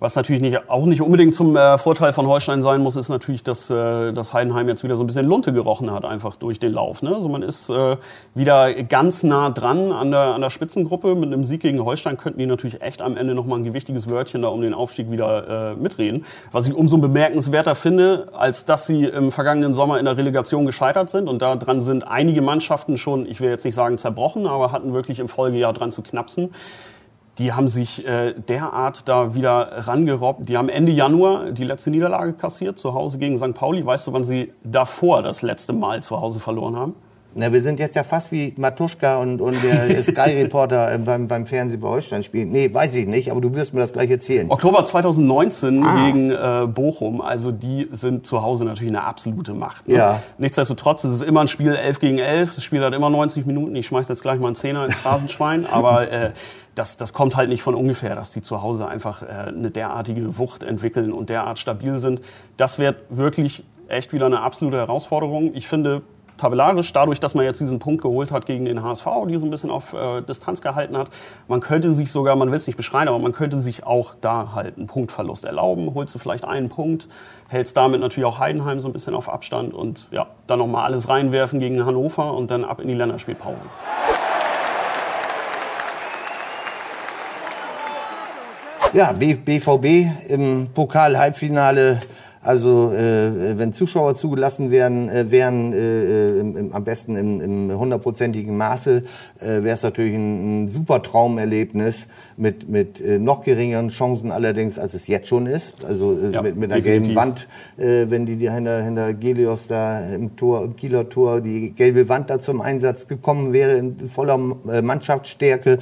Was 0.00 0.14
natürlich 0.14 0.40
nicht, 0.40 0.70
auch 0.70 0.86
nicht 0.86 1.02
unbedingt 1.02 1.34
zum 1.34 1.56
äh, 1.56 1.76
Vorteil 1.76 2.12
von 2.12 2.28
Holstein 2.28 2.62
sein 2.62 2.80
muss, 2.80 2.94
ist 2.94 3.08
natürlich, 3.08 3.42
dass, 3.42 3.68
äh, 3.68 4.12
dass 4.12 4.32
Heidenheim 4.32 4.68
jetzt 4.68 4.84
wieder 4.84 4.94
so 4.94 5.02
ein 5.02 5.08
bisschen 5.08 5.26
Lunte 5.26 5.52
gerochen 5.52 5.90
hat, 5.90 6.04
einfach 6.04 6.36
durch 6.36 6.60
den 6.60 6.72
Lauf. 6.72 7.02
Ne? 7.02 7.12
Also 7.12 7.28
man 7.28 7.42
ist 7.42 7.68
äh, 7.68 7.96
wieder 8.32 8.72
ganz 8.84 9.24
nah 9.24 9.50
dran 9.50 9.90
an 9.90 10.12
der, 10.12 10.34
an 10.34 10.40
der 10.40 10.50
Spitzengruppe. 10.50 11.16
Mit 11.16 11.32
einem 11.32 11.42
Sieg 11.42 11.62
gegen 11.62 11.84
Holstein 11.84 12.16
könnten 12.16 12.38
die 12.38 12.46
natürlich 12.46 12.80
echt 12.80 13.02
am 13.02 13.16
Ende 13.16 13.34
nochmal 13.34 13.58
ein 13.58 13.64
gewichtiges 13.64 14.08
Wörtchen 14.08 14.40
da 14.40 14.48
um 14.48 14.60
den 14.60 14.72
Aufstieg 14.72 15.10
wieder 15.10 15.72
äh, 15.72 15.74
mitreden. 15.74 16.24
Was 16.52 16.68
ich 16.68 16.74
umso 16.74 16.98
bemerkenswerter 16.98 17.74
finde, 17.74 18.28
als 18.36 18.64
dass 18.66 18.86
sie 18.86 19.02
im 19.02 19.32
vergangenen 19.32 19.72
Sommer 19.72 19.98
in 19.98 20.04
der 20.04 20.16
Relegation 20.16 20.64
gescheitert 20.64 21.10
sind. 21.10 21.28
Und 21.28 21.42
daran 21.42 21.80
sind 21.80 22.06
einige 22.06 22.40
Mannschaften 22.40 22.98
schon, 22.98 23.26
ich 23.26 23.40
will 23.40 23.50
jetzt 23.50 23.64
nicht 23.64 23.74
sagen 23.74 23.98
zerbrochen, 23.98 24.46
aber 24.46 24.70
hatten 24.70 24.92
wirklich 24.92 25.18
im 25.18 25.26
Folgejahr 25.26 25.72
dran 25.72 25.90
zu 25.90 26.02
knapsen 26.02 26.50
die 27.38 27.52
haben 27.52 27.68
sich 27.68 28.06
äh, 28.06 28.34
derart 28.34 29.08
da 29.08 29.34
wieder 29.34 29.86
rangerobbt. 29.86 30.48
Die 30.48 30.56
haben 30.56 30.68
Ende 30.68 30.92
Januar 30.92 31.52
die 31.52 31.64
letzte 31.64 31.90
Niederlage 31.90 32.32
kassiert, 32.32 32.78
zu 32.78 32.94
Hause 32.94 33.18
gegen 33.18 33.38
St. 33.38 33.54
Pauli. 33.54 33.84
Weißt 33.84 34.06
du, 34.06 34.12
wann 34.12 34.24
sie 34.24 34.52
davor 34.64 35.22
das 35.22 35.42
letzte 35.42 35.72
Mal 35.72 36.02
zu 36.02 36.20
Hause 36.20 36.40
verloren 36.40 36.76
haben? 36.76 36.94
Na, 37.34 37.52
wir 37.52 37.60
sind 37.60 37.78
jetzt 37.78 37.94
ja 37.94 38.04
fast 38.04 38.32
wie 38.32 38.54
Matuschka 38.56 39.18
und, 39.18 39.40
und 39.40 39.56
der 39.62 40.02
Sky-Reporter 40.02 40.98
beim, 41.04 41.28
beim 41.28 41.46
Fernsehen 41.46 41.80
bei 41.80 41.88
Holstein 41.88 42.22
spielen. 42.22 42.50
Nee, 42.50 42.72
weiß 42.72 42.94
ich 42.94 43.06
nicht, 43.06 43.30
aber 43.30 43.40
du 43.40 43.54
wirst 43.54 43.74
mir 43.74 43.80
das 43.80 43.92
gleich 43.92 44.10
erzählen. 44.10 44.50
Oktober 44.50 44.82
2019 44.84 45.84
ah. 45.84 46.06
gegen 46.06 46.30
äh, 46.30 46.66
Bochum. 46.66 47.20
Also 47.20 47.52
die 47.52 47.88
sind 47.92 48.26
zu 48.26 48.42
Hause 48.42 48.64
natürlich 48.64 48.90
eine 48.90 49.04
absolute 49.04 49.52
Macht. 49.52 49.88
Ne? 49.88 49.96
Ja. 49.96 50.22
Nichtsdestotrotz 50.38 51.04
ist 51.04 51.12
es 51.12 51.22
immer 51.22 51.42
ein 51.42 51.48
Spiel 51.48 51.74
11 51.74 52.00
gegen 52.00 52.18
11. 52.18 52.54
Das 52.54 52.64
Spiel 52.64 52.82
hat 52.82 52.94
immer 52.94 53.10
90 53.10 53.44
Minuten. 53.44 53.76
Ich 53.76 53.86
schmeiß 53.86 54.08
jetzt 54.08 54.22
gleich 54.22 54.40
mal 54.40 54.48
einen 54.48 54.56
Zehner 54.56 54.86
ins 54.86 54.96
Phrasenschwein. 54.96 55.66
aber 55.70 56.10
äh, 56.10 56.30
das, 56.78 56.96
das 56.96 57.12
kommt 57.12 57.36
halt 57.36 57.48
nicht 57.48 57.62
von 57.62 57.74
ungefähr, 57.74 58.14
dass 58.14 58.30
die 58.30 58.42
zu 58.42 58.62
Hause 58.62 58.86
einfach 58.86 59.22
äh, 59.22 59.26
eine 59.26 59.70
derartige 59.70 60.38
Wucht 60.38 60.62
entwickeln 60.62 61.12
und 61.12 61.28
derart 61.28 61.58
stabil 61.58 61.98
sind. 61.98 62.20
Das 62.56 62.78
wird 62.78 62.96
wirklich 63.08 63.64
echt 63.88 64.12
wieder 64.12 64.26
eine 64.26 64.40
absolute 64.40 64.76
Herausforderung. 64.76 65.54
Ich 65.54 65.66
finde, 65.66 66.02
tabellarisch, 66.36 66.92
dadurch, 66.92 67.18
dass 67.18 67.34
man 67.34 67.44
jetzt 67.44 67.60
diesen 67.60 67.80
Punkt 67.80 68.02
geholt 68.02 68.30
hat 68.30 68.46
gegen 68.46 68.64
den 68.64 68.82
HSV, 68.82 69.06
die 69.28 69.36
so 69.38 69.46
ein 69.46 69.50
bisschen 69.50 69.70
auf 69.70 69.92
äh, 69.92 70.22
Distanz 70.22 70.60
gehalten 70.60 70.96
hat, 70.96 71.08
man 71.48 71.60
könnte 71.60 71.90
sich 71.90 72.12
sogar, 72.12 72.36
man 72.36 72.50
will 72.50 72.58
es 72.58 72.66
nicht 72.66 72.76
beschreien, 72.76 73.08
aber 73.08 73.18
man 73.18 73.32
könnte 73.32 73.58
sich 73.58 73.84
auch 73.84 74.14
da 74.20 74.52
halt 74.54 74.78
einen 74.78 74.86
Punktverlust 74.86 75.44
erlauben. 75.44 75.92
Holst 75.94 76.14
du 76.14 76.18
vielleicht 76.18 76.44
einen 76.44 76.68
Punkt, 76.68 77.08
hältst 77.48 77.76
damit 77.76 78.00
natürlich 78.00 78.26
auch 78.26 78.38
Heidenheim 78.38 78.80
so 78.80 78.88
ein 78.88 78.92
bisschen 78.92 79.14
auf 79.14 79.28
Abstand 79.28 79.74
und 79.74 80.08
ja, 80.12 80.26
dann 80.46 80.60
nochmal 80.60 80.84
alles 80.84 81.08
reinwerfen 81.08 81.58
gegen 81.58 81.84
Hannover 81.84 82.34
und 82.34 82.50
dann 82.50 82.64
ab 82.64 82.80
in 82.80 82.88
die 82.88 82.94
Länderspielpause. 82.94 83.66
Ja, 88.94 89.12
BVB 89.12 90.30
im 90.30 90.68
Pokal-Halbfinale 90.72 91.98
also 92.48 92.94
äh, 92.94 93.58
wenn 93.58 93.74
Zuschauer 93.74 94.14
zugelassen 94.14 94.70
werden, 94.70 95.10
äh, 95.10 95.30
wären 95.30 95.74
äh, 95.74 96.38
im, 96.38 96.56
im, 96.56 96.72
am 96.72 96.82
besten 96.82 97.14
im, 97.14 97.78
hundertprozentigen 97.78 98.56
Maße, 98.56 99.02
äh, 99.40 99.44
wäre 99.44 99.74
es 99.74 99.82
natürlich 99.82 100.14
ein, 100.14 100.64
ein, 100.64 100.68
super 100.68 101.02
Traumerlebnis 101.02 102.06
mit, 102.38 102.66
mit 102.66 103.02
äh, 103.02 103.18
noch 103.18 103.42
geringeren 103.42 103.90
Chancen 103.90 104.32
allerdings, 104.32 104.78
als 104.78 104.94
es 104.94 105.08
jetzt 105.08 105.28
schon 105.28 105.44
ist. 105.44 105.84
Also 105.84 106.18
äh, 106.18 106.32
ja, 106.32 106.40
mit, 106.40 106.56
mit 106.56 106.72
einer 106.72 106.80
gelben 106.80 107.14
Wand, 107.14 107.48
äh, 107.76 108.06
wenn 108.08 108.24
die, 108.24 108.36
die 108.36 108.50
hinter, 108.50 108.82
hinter 108.82 109.12
Gelios 109.12 109.68
da 109.68 110.00
im 110.00 110.34
Tor, 110.36 110.64
im 110.64 110.74
Kieler 110.74 111.06
Tor, 111.10 111.42
die 111.42 111.72
gelbe 111.72 112.08
Wand 112.08 112.30
da 112.30 112.38
zum 112.38 112.62
Einsatz 112.62 113.06
gekommen 113.06 113.52
wäre 113.52 113.76
in 113.76 114.08
voller 114.08 114.40
äh, 114.72 114.80
Mannschaftsstärke. 114.80 115.80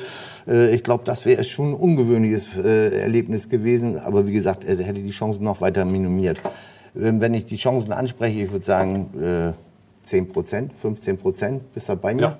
Äh, 0.49 0.75
ich 0.75 0.83
glaube, 0.83 1.05
das 1.05 1.27
wäre 1.27 1.45
schon 1.45 1.71
ein 1.71 1.75
ungewöhnliches 1.75 2.57
äh, 2.57 3.03
Erlebnis 3.03 3.49
gewesen. 3.49 4.01
Aber 4.01 4.27
wie 4.27 4.33
gesagt, 4.33 4.65
er 4.65 4.77
hätte 4.79 5.01
die 5.01 5.11
Chancen 5.11 5.45
noch 5.45 5.61
weiter 5.61 5.85
minimiert. 5.85 6.43
Wenn 6.99 7.35
ich 7.35 7.45
die 7.45 7.57
Chancen 7.57 7.93
anspreche, 7.93 8.45
ich 8.45 8.51
würde 8.51 8.65
sagen 8.65 9.11
äh, 9.21 9.53
10 10.07 10.33
Prozent, 10.33 10.73
15 10.75 11.19
Prozent. 11.19 11.75
Bist 11.75 11.89
du 11.89 11.97
bei 11.97 12.15
mir? 12.15 12.23
Ja. 12.23 12.37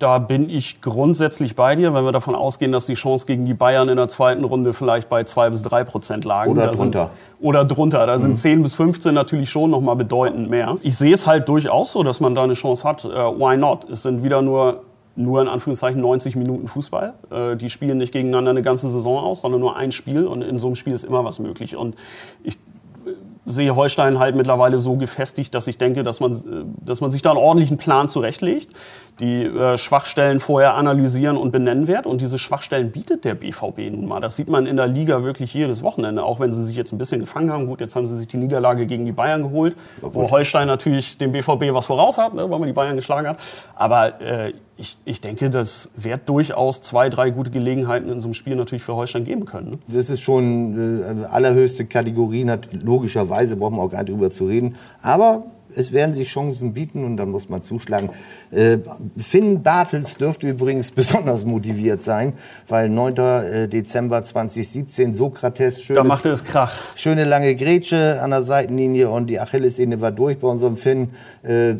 Da 0.00 0.18
bin 0.18 0.50
ich 0.50 0.82
grundsätzlich 0.82 1.54
bei 1.54 1.76
dir, 1.76 1.94
wenn 1.94 2.04
wir 2.04 2.12
davon 2.12 2.34
ausgehen, 2.34 2.72
dass 2.72 2.84
die 2.84 2.94
Chance 2.94 3.26
gegen 3.26 3.44
die 3.44 3.54
Bayern 3.54 3.88
in 3.88 3.96
der 3.96 4.08
zweiten 4.08 4.44
Runde 4.44 4.72
vielleicht 4.72 5.08
bei 5.08 5.24
2 5.24 5.50
bis 5.50 5.62
3 5.62 5.84
Prozent 5.84 6.24
lagen. 6.24 6.50
Oder 6.50 6.66
da 6.66 6.72
drunter. 6.72 7.10
Sind, 7.38 7.46
oder 7.46 7.64
drunter. 7.64 8.06
Da 8.06 8.16
mhm. 8.16 8.20
sind 8.20 8.38
10 8.38 8.62
bis 8.62 8.74
15 8.74 9.14
natürlich 9.14 9.48
schon 9.48 9.70
noch 9.70 9.80
mal 9.80 9.94
bedeutend 9.94 10.50
mehr. 10.50 10.76
Ich 10.82 10.98
sehe 10.98 11.14
es 11.14 11.26
halt 11.26 11.48
durchaus 11.48 11.92
so, 11.92 12.02
dass 12.02 12.20
man 12.20 12.34
da 12.34 12.42
eine 12.42 12.54
Chance 12.54 12.86
hat. 12.86 13.04
Uh, 13.04 13.38
why 13.38 13.56
not? 13.56 13.88
Es 13.88 14.02
sind 14.02 14.22
wieder 14.22 14.42
nur 14.42 14.82
nur 15.16 15.40
in 15.40 15.48
Anführungszeichen 15.48 16.00
90 16.00 16.34
Minuten 16.34 16.66
Fußball. 16.66 17.14
Äh, 17.30 17.56
die 17.56 17.70
spielen 17.70 17.98
nicht 17.98 18.12
gegeneinander 18.12 18.50
eine 18.50 18.62
ganze 18.62 18.88
Saison 18.88 19.18
aus, 19.18 19.42
sondern 19.42 19.60
nur 19.60 19.76
ein 19.76 19.92
Spiel 19.92 20.26
und 20.26 20.42
in 20.42 20.58
so 20.58 20.66
einem 20.66 20.74
Spiel 20.74 20.92
ist 20.92 21.04
immer 21.04 21.24
was 21.24 21.38
möglich. 21.38 21.76
Und 21.76 21.94
ich 22.42 22.58
sehe 23.46 23.76
Holstein 23.76 24.18
halt 24.18 24.36
mittlerweile 24.36 24.78
so 24.78 24.96
gefestigt, 24.96 25.54
dass 25.54 25.66
ich 25.66 25.78
denke, 25.78 26.02
dass 26.02 26.20
man, 26.20 26.32
äh, 26.32 26.64
dass 26.84 27.00
man 27.00 27.10
sich 27.10 27.22
da 27.22 27.30
einen 27.30 27.38
ordentlichen 27.38 27.76
Plan 27.76 28.08
zurechtlegt, 28.08 28.74
die 29.20 29.44
äh, 29.44 29.78
Schwachstellen 29.78 30.40
vorher 30.40 30.74
analysieren 30.74 31.36
und 31.36 31.52
benennen 31.52 31.86
wird. 31.86 32.06
Und 32.06 32.20
diese 32.20 32.38
Schwachstellen 32.38 32.90
bietet 32.90 33.24
der 33.24 33.34
BVB 33.34 33.90
nun 33.90 34.06
mal. 34.06 34.20
Das 34.20 34.36
sieht 34.36 34.48
man 34.48 34.66
in 34.66 34.76
der 34.76 34.88
Liga 34.88 35.22
wirklich 35.22 35.54
jedes 35.54 35.82
Wochenende, 35.82 36.24
auch 36.24 36.40
wenn 36.40 36.52
sie 36.52 36.64
sich 36.64 36.76
jetzt 36.76 36.92
ein 36.92 36.98
bisschen 36.98 37.20
gefangen 37.20 37.52
haben. 37.52 37.66
Gut, 37.66 37.80
jetzt 37.80 37.94
haben 37.94 38.06
sie 38.06 38.16
sich 38.16 38.26
die 38.26 38.38
Niederlage 38.38 38.86
gegen 38.86 39.04
die 39.04 39.12
Bayern 39.12 39.42
geholt, 39.42 39.76
wo 40.00 40.30
Holstein 40.30 40.66
natürlich 40.66 41.16
dem 41.18 41.32
BVB 41.32 41.72
was 41.72 41.86
voraus 41.86 42.18
hat, 42.18 42.34
ne, 42.34 42.50
weil 42.50 42.58
man 42.58 42.66
die 42.66 42.72
Bayern 42.72 42.96
geschlagen 42.96 43.28
hat. 43.28 43.38
Aber 43.76 44.20
äh, 44.20 44.52
ich, 44.76 44.98
ich 45.04 45.20
denke, 45.20 45.50
das 45.50 45.90
wird 45.96 46.28
durchaus 46.28 46.82
zwei, 46.82 47.08
drei 47.08 47.30
gute 47.30 47.50
Gelegenheiten 47.50 48.08
in 48.08 48.18
so 48.18 48.26
einem 48.26 48.34
Spiel 48.34 48.56
natürlich 48.56 48.82
für 48.82 48.96
Holstein 48.96 49.22
geben 49.22 49.44
können. 49.44 49.70
Ne? 49.70 49.78
Das 49.86 50.10
ist 50.10 50.20
schon 50.20 51.22
äh, 51.22 51.26
allerhöchste 51.26 51.86
Kategorien, 51.86 52.50
hat 52.50 52.68
logischerweise, 52.72 53.56
brauchen 53.56 53.76
wir 53.76 53.82
auch 53.82 53.90
gar 53.90 54.02
nicht 54.02 54.12
drüber 54.12 54.30
zu 54.30 54.46
reden. 54.46 54.74
Aber 55.02 55.44
es 55.76 55.92
werden 55.92 56.14
sich 56.14 56.28
Chancen 56.28 56.72
bieten 56.72 57.04
und 57.04 57.16
dann 57.16 57.30
muss 57.30 57.48
man 57.48 57.62
zuschlagen. 57.62 58.10
Äh, 58.50 58.78
Finn 59.16 59.62
Bartels 59.62 60.16
dürfte 60.16 60.48
übrigens 60.48 60.90
besonders 60.94 61.44
motiviert 61.44 62.00
sein, 62.00 62.34
weil 62.68 62.88
9. 62.88 63.16
Äh, 63.16 63.68
Dezember 63.68 64.22
2017 64.22 65.14
Sokrates 65.14 65.82
schöne, 65.82 65.96
da 65.96 66.04
machte 66.04 66.30
es 66.30 66.44
Krach. 66.44 66.78
schöne 66.94 67.24
lange 67.24 67.54
Grätsche 67.54 68.20
an 68.22 68.30
der 68.30 68.42
Seitenlinie 68.42 69.10
und 69.10 69.28
die 69.28 69.40
Achillessehne 69.40 70.00
war 70.00 70.10
durch 70.10 70.38
bei 70.38 70.48
unserem 70.48 70.76
Finn. 70.76 71.10
Äh, 71.42 71.76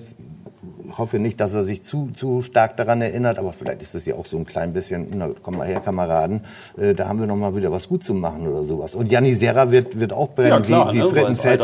hoffe 0.97 1.19
nicht, 1.19 1.41
dass 1.41 1.55
er 1.55 1.65
sich 1.65 1.83
zu, 1.83 2.11
zu 2.15 2.43
stark 2.43 2.77
daran 2.77 3.01
erinnert, 3.01 3.39
aber 3.39 3.53
vielleicht 3.53 3.83
ist 3.83 3.95
es 3.95 4.05
ja 4.05 4.15
auch 4.15 4.27
so 4.27 4.37
ein 4.37 4.45
klein 4.45 4.73
bisschen, 4.73 5.07
na, 5.15 5.31
komm 5.43 5.59
mal 5.59 5.67
her, 5.67 5.81
Kameraden, 5.81 6.43
äh, 6.79 6.95
da 6.95 7.09
haben 7.09 7.21
wir 7.21 7.27
noch 7.27 7.37
mal 7.37 7.55
wieder 7.57 7.73
was 7.73 7.89
gut 7.89 8.05
zu 8.05 8.15
machen 8.15 8.47
oder 8.47 8.65
sowas. 8.65 8.95
Und 8.95 9.11
Janni 9.11 9.35
Serra 9.35 9.71
wird, 9.71 9.99
wird 9.99 10.13
auch 10.13 10.31
brennen, 10.31 10.51
ja, 10.51 10.61
klar, 10.61 10.93
wie, 10.93 10.99
wie 10.99 11.03
ne? 11.03 11.09
Frittenfeld. 11.09 11.61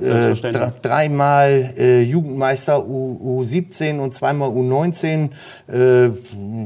Äh, 0.00 0.72
dreimal 0.82 1.74
äh, 1.78 2.02
Jugendmeister 2.02 2.86
U, 2.86 3.42
U17 3.42 3.98
und 3.98 4.14
zweimal 4.14 4.50
U19, 4.50 5.30
äh, 5.66 6.10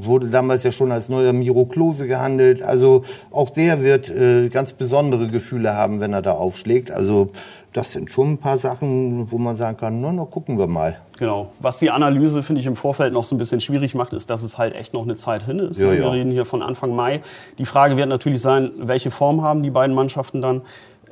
wurde 0.01 0.29
damals 0.29 0.62
ja 0.62 0.73
schon 0.73 0.93
als 0.93 1.09
neuer 1.09 1.33
Miro 1.33 1.67
Klose 1.67 2.07
gehandelt. 2.07 2.62
Also 2.62 3.05
auch 3.31 3.51
der 3.51 3.83
wird 3.83 4.09
äh, 4.09 4.49
ganz 4.49 4.73
besondere 4.73 5.29
Gefühle 5.29 5.75
haben, 5.75 6.01
wenn 6.01 6.12
er 6.12 6.23
da 6.23 6.33
aufschlägt. 6.33 6.91
Also 6.91 7.31
das 7.73 7.93
sind 7.93 8.11
schon 8.11 8.33
ein 8.33 8.38
paar 8.38 8.59
Sachen, 8.59 9.31
wo 9.31 9.38
man 9.38 9.57
sagen 9.57 9.76
kann, 9.76 10.00
na, 10.00 10.12
na 10.12 10.25
gucken 10.25 10.59
wir 10.59 10.67
mal. 10.67 10.99
Genau. 11.19 11.52
Was 11.61 11.79
die 11.79 11.91
Analyse, 11.91 12.43
finde 12.43 12.61
ich, 12.61 12.67
im 12.67 12.76
Vorfeld 12.76 13.12
noch 13.12 13.25
so 13.25 13.35
ein 13.35 13.38
bisschen 13.38 13.61
schwierig 13.61 13.95
macht, 13.95 14.12
ist, 14.12 14.29
dass 14.29 14.43
es 14.43 14.59
halt 14.59 14.75
echt 14.75 14.93
noch 14.93 15.02
eine 15.02 15.17
Zeit 15.17 15.45
hin 15.45 15.59
ist. 15.59 15.79
Ja, 15.79 15.91
wir 15.91 16.00
ja. 16.00 16.11
reden 16.11 16.33
hier 16.33 16.45
von 16.45 16.62
Anfang 16.62 16.95
Mai. 16.95 17.23
Die 17.59 17.67
Frage 17.67 17.97
wird 17.97 18.09
natürlich 18.09 18.43
sein, 18.43 18.71
welche 18.79 19.11
Form 19.11 19.43
haben 19.43 19.62
die 19.62 19.71
beiden 19.71 19.95
Mannschaften 19.95 20.43
dann? 20.43 20.62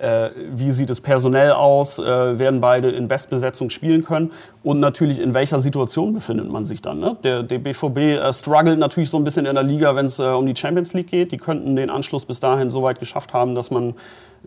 äh, 0.00 0.30
wie 0.52 0.70
sieht 0.70 0.90
es 0.90 1.00
personell 1.00 1.52
aus, 1.52 1.98
äh, 1.98 2.38
werden 2.38 2.60
beide 2.60 2.90
in 2.90 3.08
Bestbesetzung 3.08 3.70
spielen 3.70 4.04
können 4.04 4.32
und 4.62 4.80
natürlich 4.80 5.20
in 5.20 5.34
welcher 5.34 5.60
Situation 5.60 6.14
befindet 6.14 6.50
man 6.50 6.64
sich 6.64 6.82
dann. 6.82 7.00
Ne? 7.00 7.16
Der, 7.22 7.42
der 7.42 7.58
BVB 7.58 7.98
äh, 7.98 8.32
struggelt 8.32 8.78
natürlich 8.78 9.10
so 9.10 9.18
ein 9.18 9.24
bisschen 9.24 9.46
in 9.46 9.54
der 9.54 9.64
Liga, 9.64 9.94
wenn 9.94 10.06
es 10.06 10.18
äh, 10.18 10.24
um 10.24 10.46
die 10.46 10.56
Champions 10.56 10.94
League 10.94 11.08
geht. 11.08 11.32
Die 11.32 11.36
könnten 11.36 11.76
den 11.76 11.90
Anschluss 11.90 12.24
bis 12.24 12.40
dahin 12.40 12.70
so 12.70 12.82
weit 12.82 12.98
geschafft 12.98 13.34
haben, 13.34 13.54
dass 13.54 13.70
man, 13.70 13.94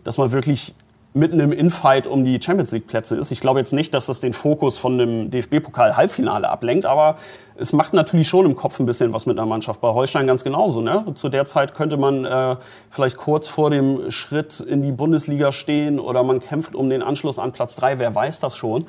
dass 0.02 0.18
man 0.18 0.32
wirklich 0.32 0.74
mitten 1.14 1.38
im 1.38 1.52
Infight 1.52 2.08
um 2.08 2.24
die 2.24 2.42
Champions 2.42 2.72
League 2.72 2.88
Plätze 2.88 3.16
ist. 3.16 3.30
Ich 3.30 3.40
glaube 3.40 3.60
jetzt 3.60 3.72
nicht, 3.72 3.94
dass 3.94 4.06
das 4.06 4.18
den 4.18 4.32
Fokus 4.32 4.78
von 4.78 4.98
dem 4.98 5.30
DFB-Pokal 5.30 5.96
Halbfinale 5.96 6.48
ablenkt, 6.48 6.86
aber 6.86 7.18
es 7.56 7.72
macht 7.72 7.94
natürlich 7.94 8.26
schon 8.26 8.46
im 8.46 8.56
Kopf 8.56 8.80
ein 8.80 8.86
bisschen 8.86 9.12
was 9.12 9.24
mit 9.24 9.38
einer 9.38 9.46
Mannschaft. 9.46 9.80
Bei 9.80 9.94
Holstein 9.94 10.26
ganz 10.26 10.42
genauso. 10.42 10.80
Ne? 10.80 11.04
Zu 11.14 11.28
der 11.28 11.46
Zeit 11.46 11.72
könnte 11.72 11.96
man 11.96 12.24
äh, 12.24 12.56
vielleicht 12.90 13.16
kurz 13.16 13.46
vor 13.46 13.70
dem 13.70 14.10
Schritt 14.10 14.58
in 14.58 14.82
die 14.82 14.90
Bundesliga 14.90 15.52
stehen 15.52 16.00
oder 16.00 16.24
man 16.24 16.40
kämpft 16.40 16.74
um 16.74 16.90
den 16.90 17.00
Anschluss 17.00 17.38
an 17.38 17.52
Platz 17.52 17.76
drei. 17.76 18.00
Wer 18.00 18.12
weiß 18.12 18.40
das 18.40 18.56
schon? 18.56 18.86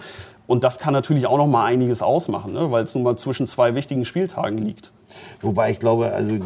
Und 0.47 0.63
das 0.63 0.79
kann 0.79 0.93
natürlich 0.93 1.27
auch 1.27 1.37
noch 1.37 1.47
mal 1.47 1.65
einiges 1.65 2.01
ausmachen, 2.01 2.53
ne? 2.53 2.71
weil 2.71 2.83
es 2.83 2.95
nun 2.95 3.03
mal 3.03 3.15
zwischen 3.17 3.45
zwei 3.45 3.75
wichtigen 3.75 4.03
Spieltagen 4.03 4.57
liegt. 4.57 4.91
Wobei 5.41 5.71
ich 5.71 5.79
glaube, 5.79 6.13
also 6.13 6.37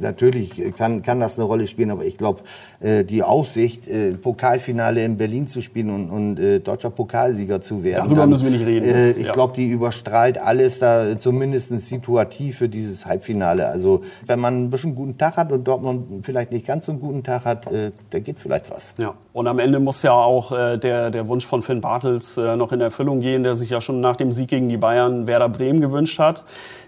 natürlich 0.00 0.62
kann, 0.76 1.02
kann 1.02 1.20
das 1.20 1.36
eine 1.36 1.44
Rolle 1.44 1.66
spielen, 1.66 1.90
aber 1.90 2.04
ich 2.04 2.16
glaube, 2.16 2.40
äh, 2.80 3.04
die 3.04 3.22
Aussicht, 3.22 3.88
äh, 3.88 4.12
Pokalfinale 4.12 5.04
in 5.04 5.16
Berlin 5.16 5.46
zu 5.46 5.60
spielen 5.60 5.90
und, 5.90 6.10
und 6.10 6.38
äh, 6.38 6.60
deutscher 6.60 6.90
Pokalsieger 6.90 7.60
zu 7.60 7.84
werden. 7.84 8.04
Darüber 8.04 8.22
dann, 8.22 8.30
müssen 8.30 8.44
wir 8.44 8.52
nicht 8.52 8.66
reden. 8.66 9.18
Ich 9.18 9.26
ja. 9.26 9.32
glaube, 9.32 9.54
die 9.54 9.68
überstrahlt 9.68 10.38
alles 10.38 10.78
da 10.78 11.18
zumindest 11.18 11.80
situativ 11.80 12.58
für 12.58 12.68
dieses 12.68 13.06
Halbfinale. 13.06 13.68
Also 13.68 14.02
wenn 14.26 14.40
man 14.40 14.64
ein 14.64 14.70
bisschen 14.70 14.94
guten 14.94 15.18
Tag 15.18 15.36
hat 15.36 15.52
und 15.52 15.64
Dortmund 15.64 16.24
vielleicht 16.24 16.52
nicht 16.52 16.66
ganz 16.66 16.86
so 16.86 16.92
einen 16.92 17.00
guten 17.00 17.22
Tag 17.22 17.44
hat, 17.44 17.66
äh, 17.66 17.90
da 18.10 18.18
geht 18.18 18.38
vielleicht 18.38 18.70
was. 18.70 18.94
Ja, 18.98 19.14
und 19.32 19.46
am 19.46 19.58
Ende 19.58 19.80
muss 19.80 20.02
ja 20.02 20.12
auch 20.12 20.52
äh, 20.52 20.78
der, 20.78 21.10
der 21.10 21.28
Wunsch 21.28 21.46
von 21.46 21.62
Finn 21.62 21.80
Bartels 21.80 22.36
äh, 22.36 22.56
noch 22.56 22.72
in 22.72 22.80
Erfüllung 22.80 23.20
gehen, 23.20 23.42
der 23.42 23.54
sich 23.54 23.70
ja 23.70 23.80
schon 23.80 24.00
nach 24.00 24.16
dem 24.16 24.32
Sieg 24.32 24.48
gegen 24.48 24.68
die 24.68 24.76
Bayern 24.76 25.26
Werder 25.26 25.48
Bremen 25.48 25.80
gewünscht 25.80 26.18
hat. 26.18 26.44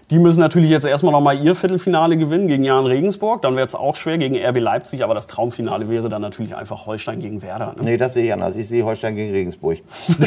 Die 0.09 0.19
müssen 0.19 0.39
natürlich 0.41 0.69
jetzt 0.69 0.85
erstmal 0.85 1.13
nochmal 1.13 1.41
ihr 1.43 1.55
Viertelfinale 1.55 2.17
gewinnen 2.17 2.47
gegen 2.47 2.63
Jan 2.63 2.85
Regensburg. 2.85 3.41
Dann 3.41 3.55
wäre 3.55 3.65
es 3.65 3.73
auch 3.73 3.95
schwer 3.95 4.17
gegen 4.17 4.35
RB 4.35 4.59
Leipzig, 4.59 5.03
aber 5.03 5.15
das 5.15 5.27
Traumfinale 5.27 5.89
wäre 5.89 6.09
dann 6.09 6.21
natürlich 6.21 6.55
einfach 6.55 6.85
Holstein 6.85 7.19
gegen 7.19 7.41
Werder. 7.41 7.73
Ne? 7.77 7.83
Nee, 7.83 7.97
das 7.97 8.13
sehe 8.13 8.25
ich 8.25 8.33
anders. 8.33 8.55
Ich 8.55 8.67
sehe 8.67 8.83
Holstein 8.83 9.15
gegen 9.15 9.31
Regensburg. 9.31 9.79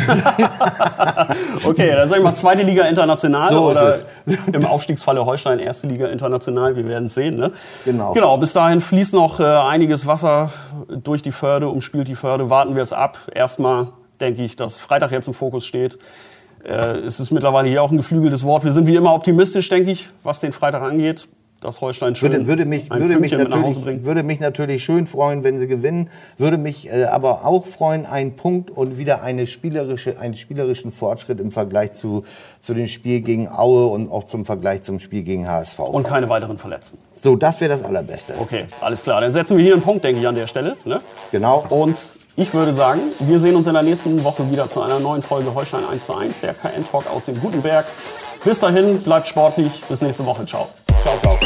okay, 1.65 1.93
dann 1.95 2.09
sag 2.09 2.19
ich 2.19 2.25
mal 2.25 2.35
zweite 2.35 2.63
Liga 2.63 2.85
international 2.85 3.51
so 3.51 3.71
oder 3.71 3.95
im 4.53 4.65
Aufstiegsfalle 4.65 5.25
Holstein 5.27 5.59
erste 5.59 5.87
Liga 5.87 6.09
international. 6.09 6.75
Wir 6.75 6.89
werden 6.89 7.05
es 7.05 7.15
sehen. 7.15 7.37
Ne? 7.37 7.53
Genau. 7.85 8.13
Genau, 8.13 8.39
bis 8.39 8.55
dahin 8.55 8.81
fließt 8.81 9.13
noch 9.13 9.41
äh, 9.41 9.45
einiges 9.45 10.07
Wasser 10.07 10.51
durch 10.89 11.23
die 11.23 11.33
Förde, 11.33 11.69
umspielt 11.69 12.09
die 12.09 12.15
Förde. 12.15 12.51
Warten 12.51 12.75
wir 12.75 12.83
es 12.83 12.93
ab. 12.93 13.19
Erstmal 13.33 13.89
denke 14.21 14.43
ich, 14.43 14.57
dass 14.57 14.81
Freitag 14.81 15.13
jetzt 15.13 15.29
im 15.29 15.35
Fokus 15.35 15.67
steht. 15.67 15.99
Äh, 16.67 16.99
es 16.99 17.21
ist 17.21 17.31
mittlerweile 17.31 17.69
hier 17.69 17.83
auch 17.83 17.91
ein 17.91 17.97
geflügeltes 17.97 18.45
Wort. 18.45 18.65
Wir 18.65 18.73
sind 18.73 18.87
wie 18.87 18.97
immer 18.97 19.15
optimistisch, 19.15 19.69
denke 19.69 19.91
ich, 19.91 20.11
was 20.23 20.41
den 20.41 20.53
Freitag 20.53 20.83
angeht. 20.83 21.29
Dass 21.61 21.81
Holstein 21.81 22.15
schön 22.15 22.33
würde, 22.33 22.47
würde 22.47 22.65
mich, 22.67 22.91
würde 22.91 23.19
mich 23.19 23.33
natürlich, 23.33 24.05
würde 24.05 24.23
mich 24.23 24.41
natürlich 24.41 24.85
schön 24.85 25.07
freuen, 25.07 25.43
wenn 25.43 25.59
sie 25.59 25.67
gewinnen. 25.67 26.11
Würde 26.37 26.59
mich 26.59 26.93
äh, 26.93 27.05
aber 27.05 27.47
auch 27.47 27.67
freuen, 27.67 28.05
einen 28.05 28.37
Punkt 28.37 28.71
und 28.71 28.99
wieder 28.99 29.23
eine 29.23 29.47
spielerische, 29.47 30.21
einen 30.21 30.35
spielerischen 30.35 30.91
Fortschritt 30.91 31.41
im 31.41 31.53
Vergleich 31.53 31.95
zu, 31.95 32.25
zu 32.61 32.75
dem 32.75 32.89
Spiel 32.89 33.23
gegen 33.23 33.49
Aue 33.49 33.87
und 33.87 34.13
auch 34.13 34.25
zum 34.25 34.45
Vergleich 34.45 34.83
zum 34.83 35.01
Spiel 35.01 35.23
gegen 35.23 35.49
HSV. 35.49 35.79
Und 35.79 36.07
keine 36.07 36.29
weiteren 36.29 36.59
Verletzten. 36.59 36.99
So, 37.23 37.37
das 37.37 37.59
wäre 37.59 37.71
das 37.71 37.83
Allerbeste. 37.83 38.35
Okay, 38.39 38.67
alles 38.83 39.03
klar. 39.03 39.23
Dann 39.23 39.33
setzen 39.33 39.57
wir 39.57 39.65
hier 39.65 39.73
einen 39.73 39.83
Punkt, 39.83 40.05
denke 40.05 40.21
ich, 40.21 40.29
an 40.29 40.35
der 40.35 40.47
Stelle. 40.47 40.77
Ne? 40.85 41.01
Genau. 41.33 41.65
Und 41.71 42.19
ich 42.37 42.53
würde 42.53 42.75
sagen, 42.75 43.01
wir 43.21 43.39
sehen 43.39 43.57
uns 43.57 43.67
in 43.67 43.73
der 43.73 43.83
nächsten 43.83 44.23
Woche 44.23 44.51
wieder 44.51 44.69
zu 44.69 44.83
einer 44.83 45.01
neuen 45.01 45.23
Folge 45.23 45.55
Holstein 45.55 45.87
1 45.87 46.07
zu 46.07 46.15
1, 46.15 46.41
der 46.41 46.55
KN-Talk 46.55 47.07
aus 47.11 47.25
dem 47.25 47.41
Gutenberg. 47.41 47.87
Bis 48.45 48.61
dahin, 48.61 49.01
bleibt 49.01 49.27
sportlich. 49.27 49.81
Bis 49.89 50.03
nächste 50.03 50.25
Woche. 50.27 50.45
Ciao. 50.45 50.69
Ciao, 51.03 51.19
ciao. 51.19 51.39